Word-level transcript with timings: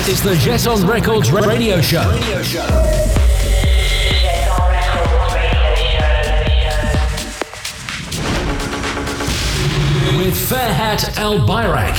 This 0.00 0.08
is 0.08 0.22
the 0.22 0.32
Jeton 0.32 0.88
Records 0.88 1.30
radio 1.30 1.78
show. 1.82 2.00
With 10.16 10.34
Ferhat 10.48 11.00
Albayrak. 11.16 11.96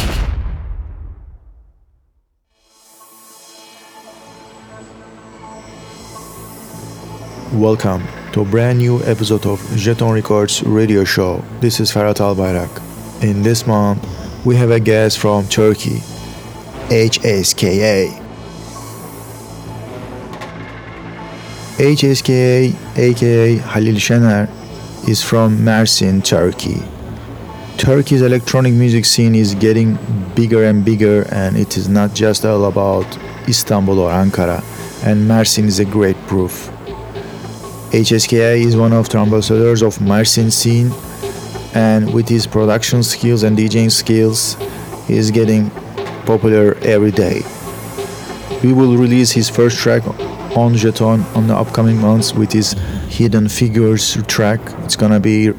Welcome 7.54 8.08
to 8.34 8.42
a 8.42 8.46
brand 8.46 8.80
new 8.80 9.04
episode 9.04 9.46
of 9.46 9.60
Jeton 9.78 10.16
Records 10.16 10.64
radio 10.64 11.04
show. 11.04 11.44
This 11.60 11.80
is 11.80 11.92
Ferhat 11.92 12.16
Albayrak. 12.16 12.82
In 13.24 13.44
this 13.44 13.68
month, 13.68 14.04
we 14.44 14.56
have 14.56 14.72
a 14.72 14.80
guest 14.80 15.20
from 15.20 15.48
Turkey, 15.48 16.02
HSKA. 16.92 18.22
HSKA, 21.78 22.76
aka 22.98 23.58
Halil 23.60 23.96
Şener, 23.96 24.50
is 25.08 25.24
from 25.24 25.58
Mersin, 25.58 26.22
Turkey. 26.22 26.84
Turkey's 27.78 28.22
electronic 28.22 28.74
music 28.74 29.06
scene 29.06 29.36
is 29.36 29.56
getting 29.56 29.98
bigger 30.36 30.66
and 30.66 30.84
bigger, 30.84 31.22
and 31.32 31.56
it 31.56 31.78
is 31.78 31.88
not 31.88 32.14
just 32.14 32.44
all 32.44 32.66
about 32.66 33.08
Istanbul 33.48 33.98
or 33.98 34.12
Ankara, 34.12 34.62
and 35.06 35.30
Mersin 35.30 35.68
is 35.68 35.80
a 35.80 35.86
great 35.86 36.18
proof. 36.28 36.70
HSKA 37.92 38.66
is 38.66 38.76
one 38.76 38.92
of 38.92 39.08
the 39.08 39.18
ambassadors 39.18 39.82
of 39.82 39.98
Mersin 40.00 40.52
scene, 40.52 40.92
and 41.74 42.14
with 42.14 42.28
his 42.28 42.46
production 42.46 43.02
skills 43.02 43.44
and 43.44 43.58
DJing 43.58 43.90
skills, 43.90 44.58
he 45.08 45.16
is 45.16 45.32
getting 45.32 45.72
popular 46.32 46.78
every 46.96 47.12
day. 47.12 47.42
We 48.64 48.72
will 48.72 48.96
release 48.96 49.32
his 49.32 49.50
first 49.50 49.78
track 49.78 50.02
on 50.56 50.70
Jeton 50.82 51.20
on 51.36 51.48
the 51.48 51.56
upcoming 51.56 51.98
months 52.00 52.34
with 52.34 52.52
his 52.54 52.72
Hidden 53.18 53.50
Figures 53.50 54.06
track. 54.28 54.62
It's 54.86 54.96
gonna 54.96 55.20
be 55.20 55.50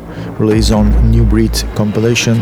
released 0.41 0.73
on 0.73 0.87
New 1.11 1.25
Breed 1.25 1.53
compilation, 1.75 2.37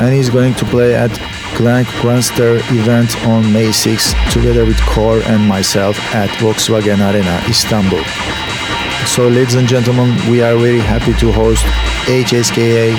and 0.00 0.14
he's 0.14 0.30
going 0.30 0.54
to 0.54 0.64
play 0.74 0.94
at 0.94 1.12
Glenn 1.58 1.84
Grandster 2.00 2.52
event 2.80 3.10
on 3.26 3.52
May 3.52 3.70
6 3.70 4.14
together 4.32 4.64
with 4.64 4.80
Core 4.92 5.20
and 5.32 5.42
myself 5.46 5.96
at 6.14 6.30
Volkswagen 6.40 7.00
Arena, 7.08 7.36
Istanbul. 7.54 8.04
So, 9.14 9.28
ladies 9.28 9.56
and 9.56 9.68
gentlemen, 9.68 10.08
we 10.30 10.40
are 10.40 10.56
very 10.56 10.80
happy 10.92 11.12
to 11.20 11.32
host 11.32 11.64
HSKA 12.06 12.96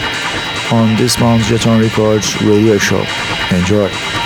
on 0.72 0.96
this 0.96 1.20
month's 1.20 1.48
Jeton 1.50 1.82
Records 1.82 2.42
radio 2.42 2.78
show. 2.78 3.04
Enjoy. 3.56 4.23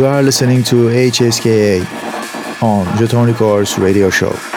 You 0.00 0.06
are 0.06 0.22
listening 0.22 0.62
to 0.64 0.88
HSKA 0.88 1.82
on 2.62 2.86
Jeton 2.96 3.26
Records 3.26 3.78
radio 3.78 4.08
show. 4.08 4.49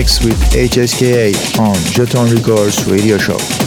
Mix 0.00 0.24
with 0.24 0.40
HSKA 0.52 1.58
on 1.60 1.74
Jeton 1.92 2.34
Records 2.34 2.86
radio 2.86 3.18
show. 3.18 3.59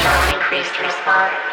show 0.00 0.34
increased 0.34 0.80
response. 0.80 1.49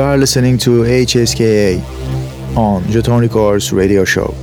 You 0.00 0.06
are 0.06 0.16
listening 0.16 0.56
to 0.60 0.84
HSKA 0.84 1.76
on 2.56 2.82
Jeton 2.84 3.20
Records 3.20 3.70
radio 3.70 4.02
show. 4.02 4.34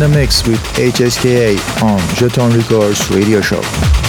The 0.00 0.08
mix 0.08 0.46
with 0.46 0.58
HSKA 0.76 1.82
on 1.82 1.98
Jeton 2.16 2.56
Records 2.56 3.10
radio 3.10 3.42
show. 3.42 3.99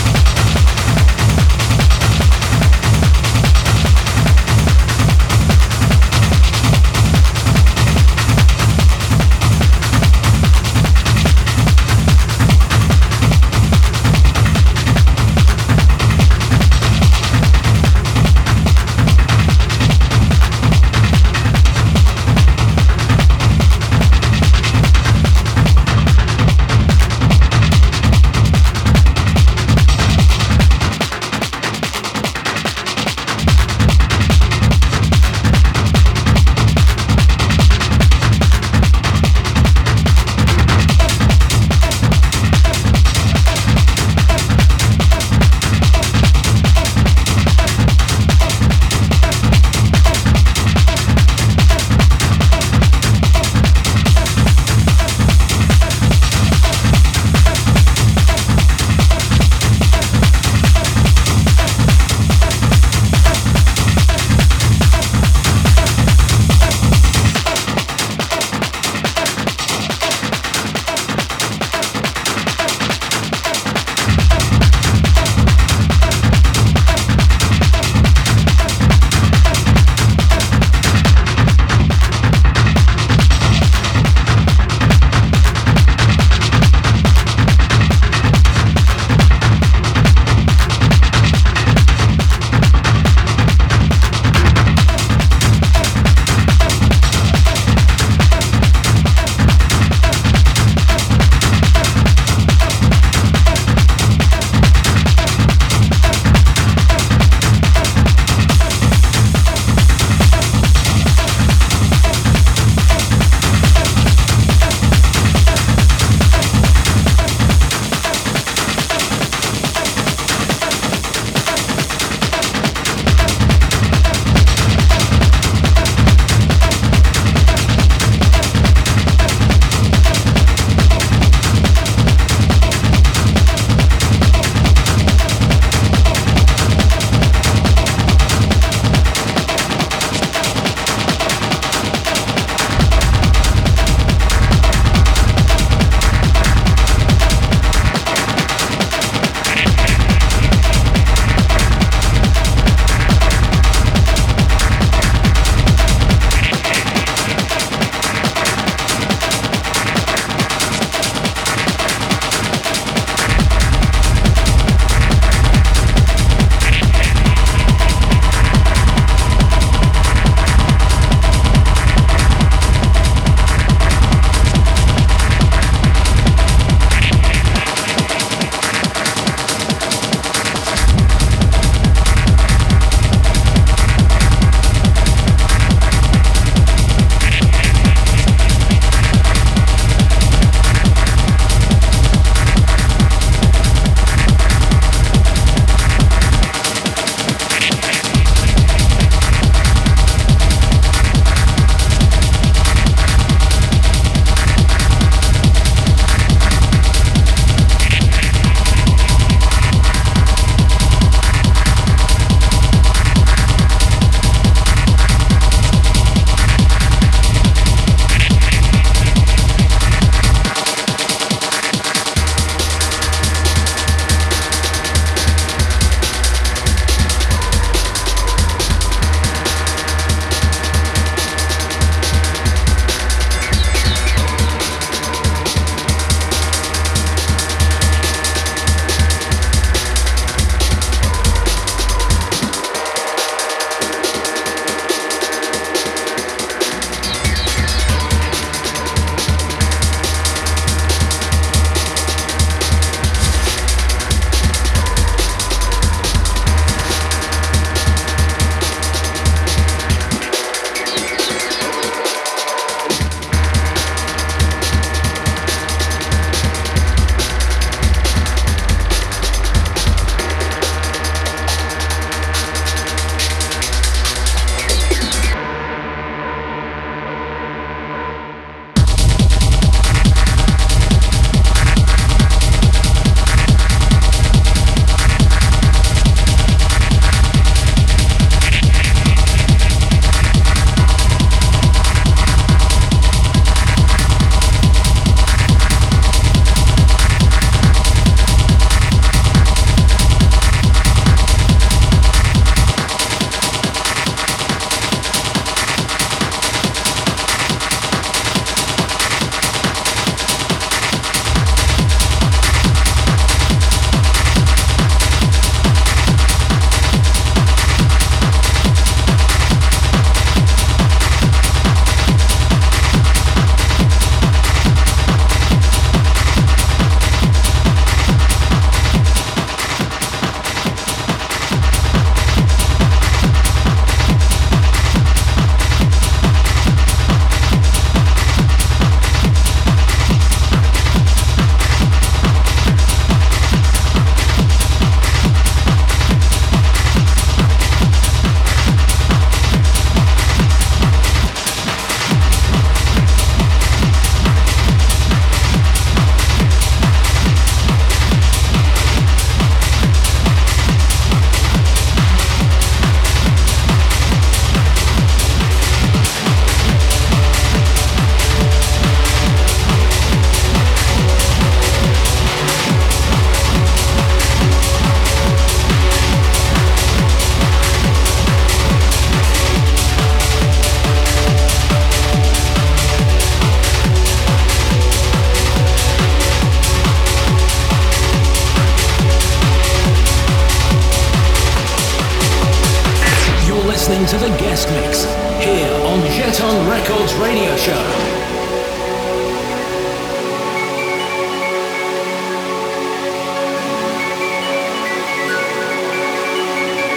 Guest 394.38 394.68
mix 394.72 395.06
here 395.40 395.72
on 395.88 396.02
Jeton 396.12 396.70
Records 396.70 397.14
Radio 397.16 397.56
Show. 397.56 397.80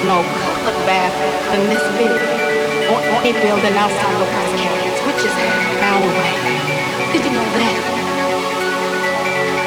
no 0.05 0.21
color 0.43 0.75
bath 0.85 1.15
in 1.55 1.71
this 1.71 1.87
video. 1.95 2.19
Only 2.91 3.33
building 3.33 3.77
outside 3.79 4.17
the 4.19 4.27
West 4.35 4.55
Carrots, 4.59 5.01
which 5.07 5.23
is 5.23 5.35
down 5.79 6.03
the 6.03 6.11
way. 6.19 6.35
Did 7.15 7.25
you 7.25 7.31
know 7.31 7.47
that? 7.47 7.79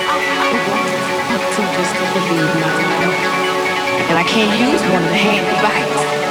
I 0.04 0.20
want 0.20 1.48
to 1.56 1.64
just 1.80 1.96
my 1.96 2.28
and 4.10 4.18
I 4.20 4.24
can't 4.24 4.60
use 4.60 4.82
one 4.82 5.02
of 5.02 5.10
the 5.10 5.16
hand 5.16 5.48
devices. 5.56 6.27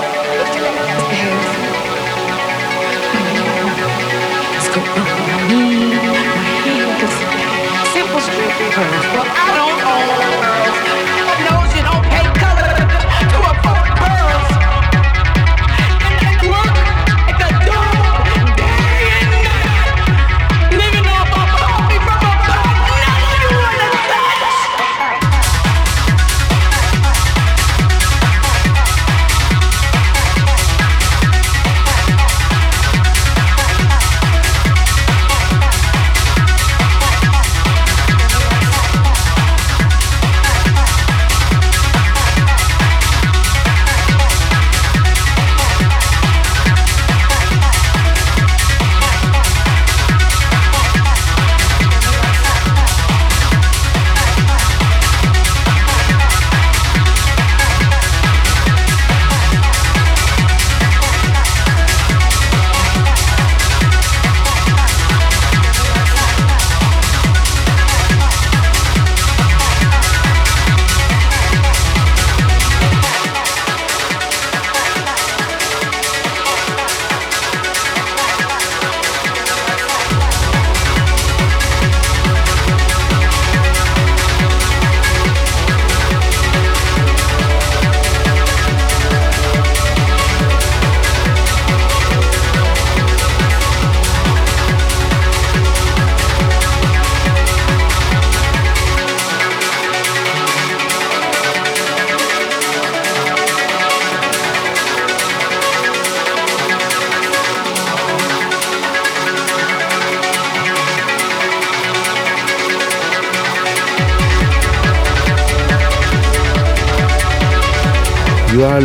Simple 7.92 8.20
strip 8.20 8.52
curves. 8.72 9.06
Well, 9.14 9.26
I 9.26 9.52
don't 9.54 9.80
own 9.86 10.42
girls. 10.42 11.15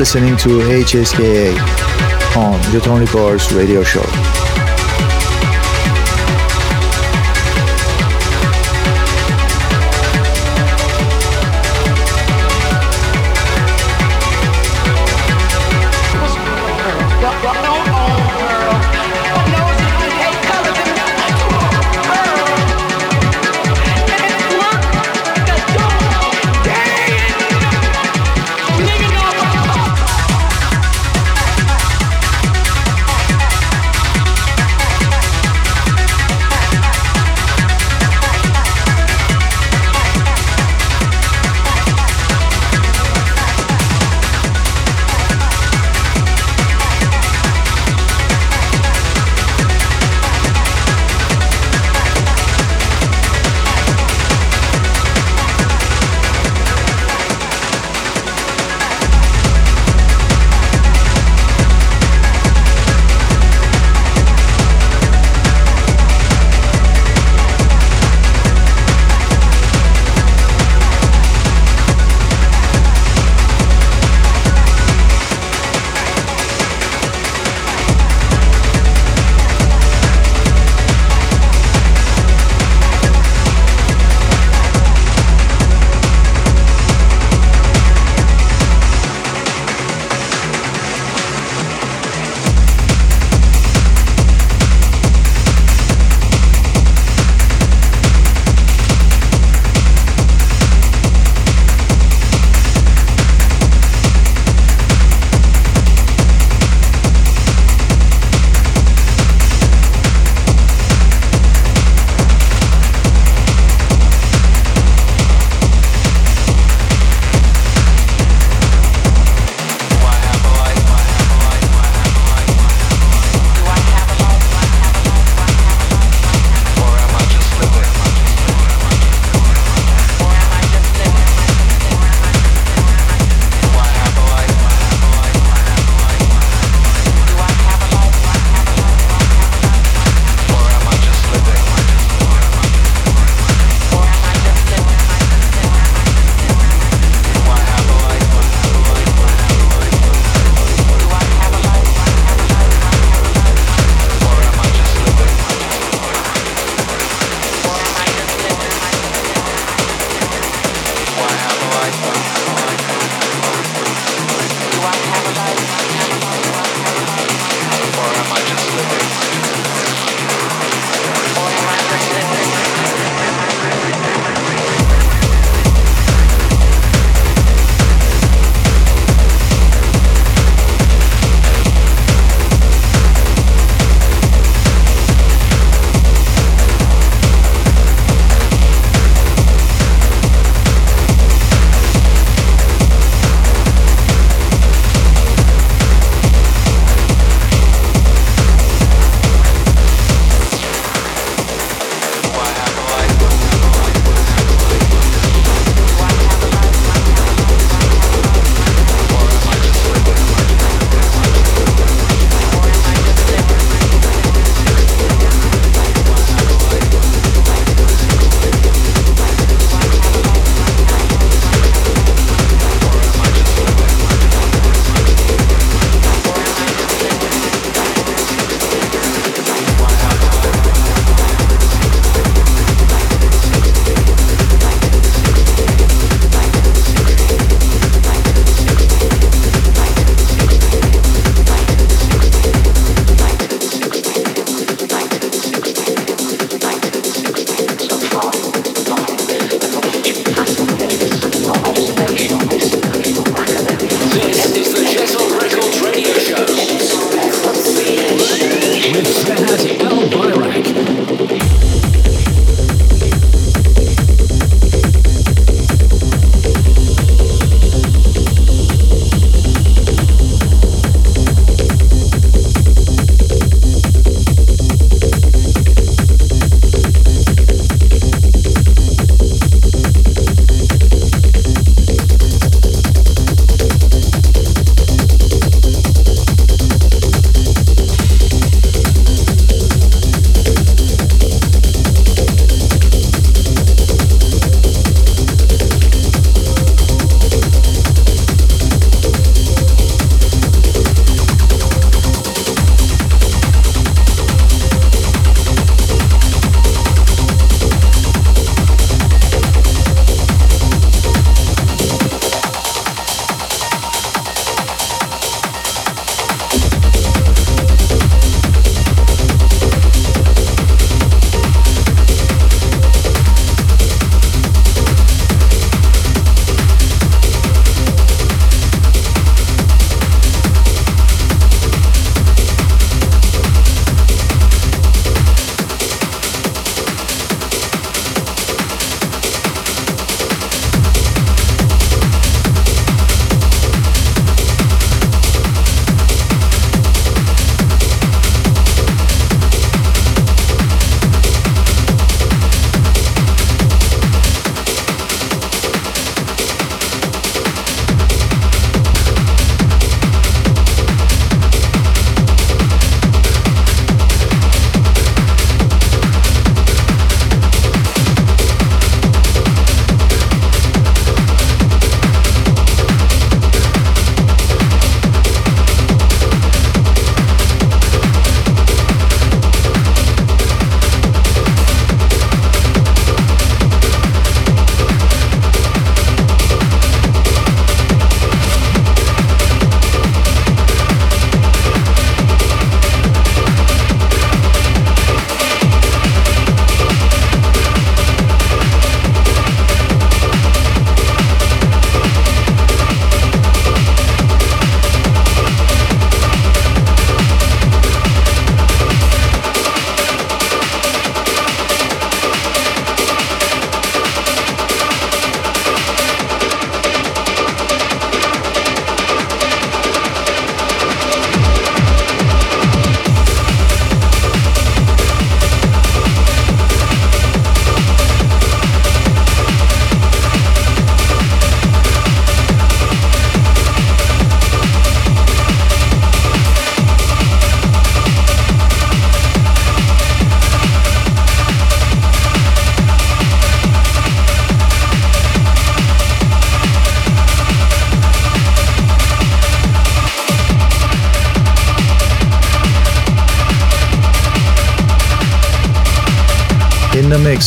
Listening 0.02 0.36
to 0.36 0.50
HSKA 0.50 1.56
on 2.36 2.60
Jeton 2.72 3.02
Records 3.02 3.54
Radio 3.54 3.84
Show. 3.84 4.41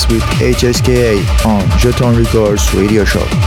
With 0.08 0.22
HSKA 0.40 1.18
on 1.46 1.62
Jeton 1.78 2.16
Records 2.16 2.72
radio 2.74 3.04
show. 3.04 3.43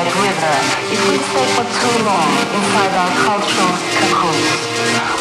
Might 0.00 0.16
wither 0.16 0.56
if 0.96 1.00
we 1.12 1.16
stay 1.20 1.46
for 1.60 1.66
too 1.76 1.96
long 2.08 2.32
inside 2.56 2.92
our 2.96 3.12
cultural 3.20 3.72
cocoons. 4.00 4.60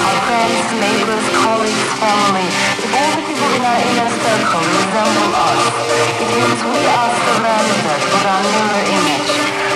Our 0.08 0.18
friends, 0.24 0.68
neighbors, 0.80 1.26
colleagues, 1.36 1.92
family, 2.00 2.48
if 2.80 2.92
all 2.96 3.12
the 3.12 3.24
people 3.28 3.50
in 3.60 3.64
our 3.68 3.76
inner 3.76 4.08
circle 4.24 4.64
resemble 4.64 5.32
us, 5.36 5.64
it 6.24 6.30
means 6.32 6.60
we 6.64 6.80
are 6.96 7.12
surrounded 7.28 8.02
with 8.08 8.24
our 8.24 8.44
mirror 8.56 8.84
image. 8.88 9.32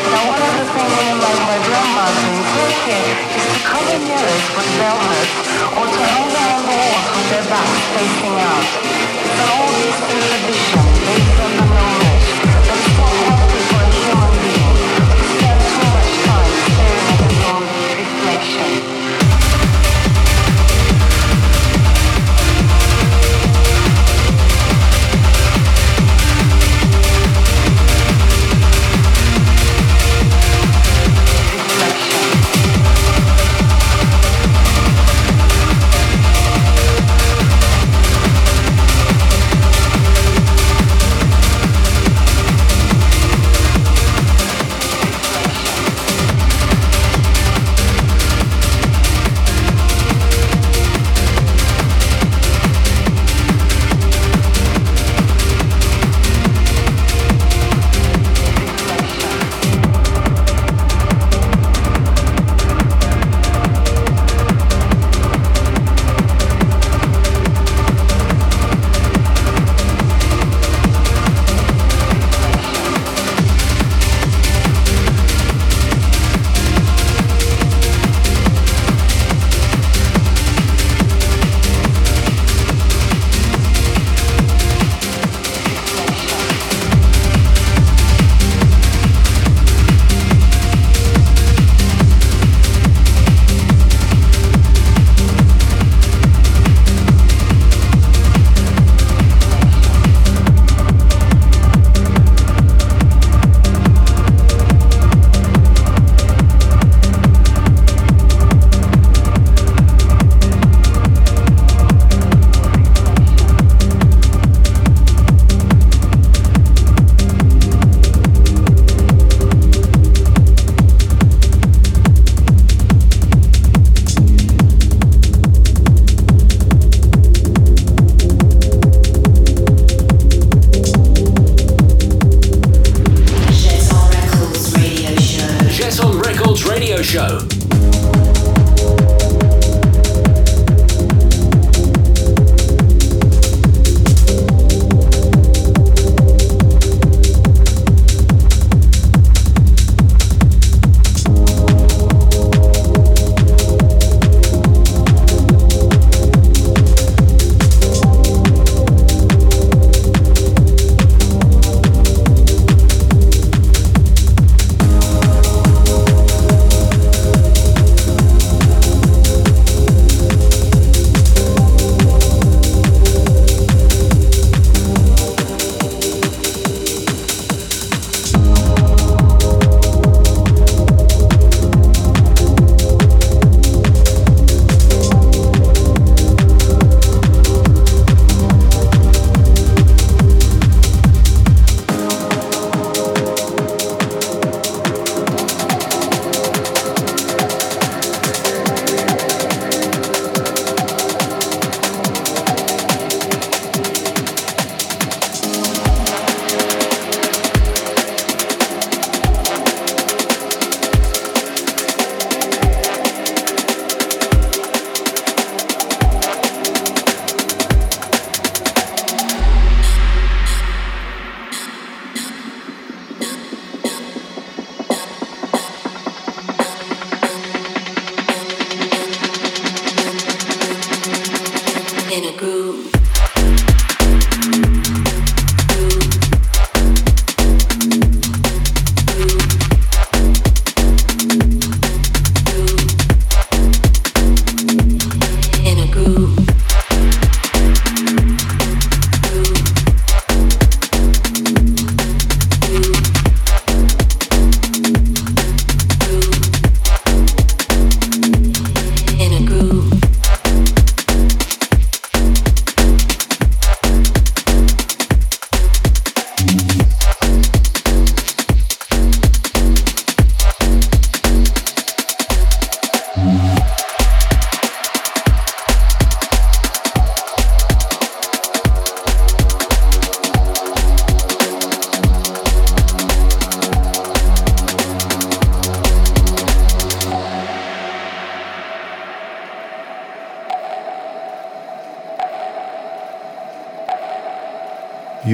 Now 0.07 0.23
one 0.23 0.39
of 0.39 0.53
the 0.63 0.67
things 0.71 0.93
women 0.95 1.19
like 1.19 1.41
my 1.51 1.59
grandmother 1.67 2.23
in 2.31 2.43
Turkey 2.55 3.03
is 3.35 3.43
to 3.43 3.59
cover 3.67 3.99
mirrors 4.07 4.45
with 4.55 4.69
velvet 4.79 5.29
or 5.83 5.85
to 5.91 6.01
hang 6.15 6.29
them 6.31 6.47
on 6.47 6.61
the 6.63 6.75
walls 6.79 7.07
with 7.11 7.27
their 7.27 7.45
backs 7.51 7.83
facing 7.91 8.35
out. 8.39 8.67
It's 9.19 9.35
an 9.35 9.49
old 9.51 9.75
Eastern 9.83 10.21
tradition 10.31 10.83
based 11.03 11.39
on 11.43 11.62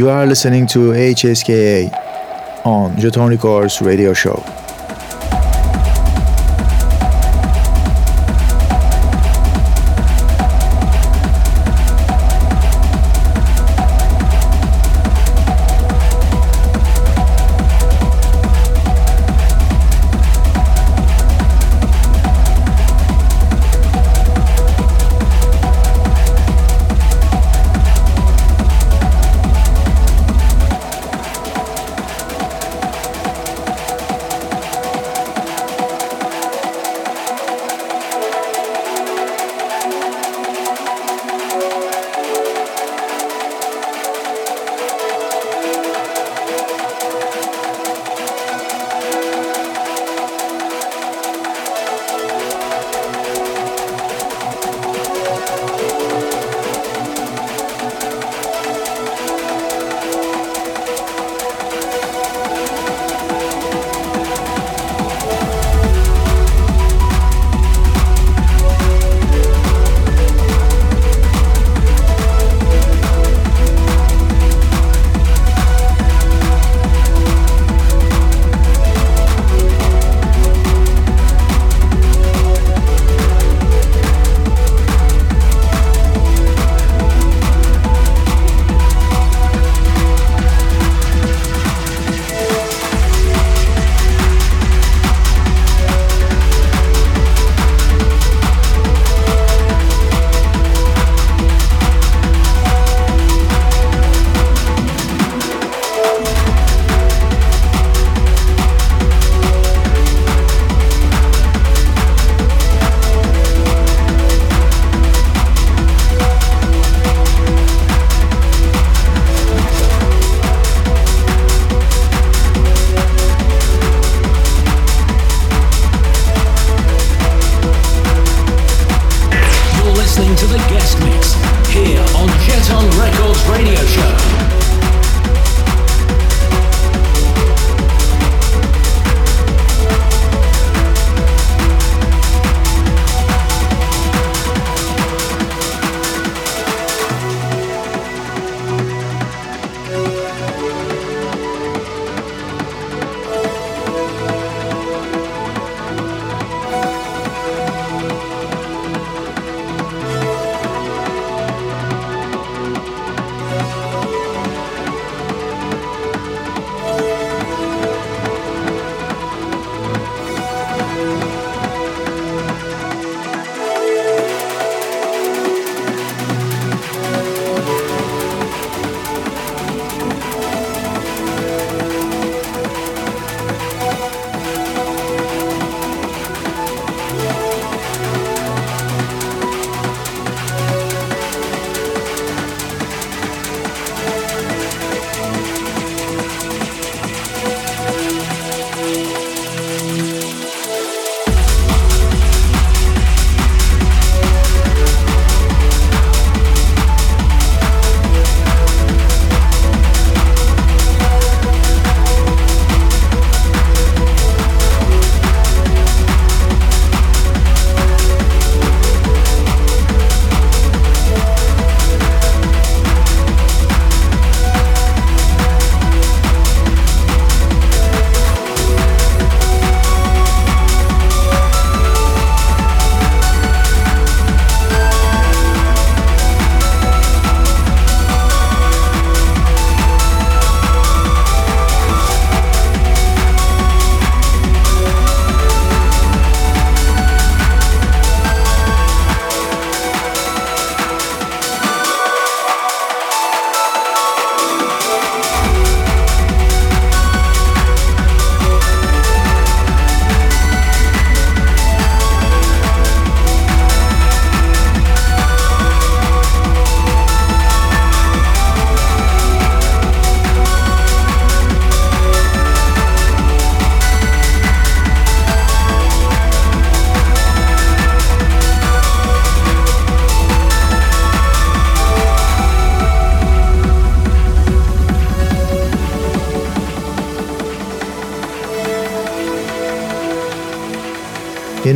You 0.10 0.16
are 0.16 0.26
listening 0.26 0.66
to 0.70 0.90
HSKA 0.90 2.66
on 2.66 2.96
Jeton 2.96 3.30
Records 3.30 3.80
radio 3.80 4.12
show. 4.12 4.59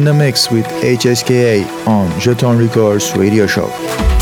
In 0.03 0.07
the 0.07 0.13
mix 0.13 0.51
with 0.51 0.65
HSKA 0.65 1.87
on 1.87 2.09
Jeton 2.19 2.59
Records 2.59 3.15
radio 3.15 3.47
show. 3.47 4.12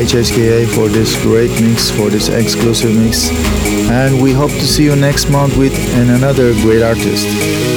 To 0.00 0.16
HSKA 0.16 0.66
for 0.74 0.88
this 0.88 1.20
great 1.22 1.50
mix, 1.60 1.90
for 1.90 2.10
this 2.10 2.28
exclusive 2.28 2.94
mix. 2.94 3.30
And 3.90 4.20
we 4.20 4.32
hope 4.32 4.50
to 4.50 4.66
see 4.66 4.84
you 4.84 4.96
next 4.96 5.30
month 5.30 5.56
with 5.56 5.74
another 5.96 6.52
great 6.62 6.82
artist. 6.82 7.69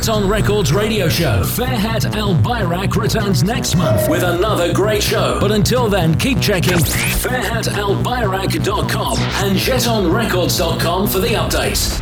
The 0.00 0.12
Jeton 0.12 0.28
Records 0.28 0.72
radio 0.72 1.08
show. 1.08 1.42
Ferhat 1.42 2.12
Albayrak 2.12 2.96
returns 2.96 3.42
next 3.42 3.74
month 3.76 4.08
with 4.08 4.22
another 4.22 4.72
great 4.72 5.02
show. 5.02 5.38
But 5.40 5.50
until 5.52 5.88
then, 5.88 6.18
keep 6.18 6.40
checking 6.40 6.78
ferhatalbayrak.com 6.78 9.18
and 9.18 9.56
jetonrecords.com 9.56 11.08
for 11.08 11.18
the 11.18 11.28
updates. 11.28 11.99